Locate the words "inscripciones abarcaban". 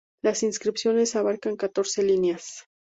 0.41-1.57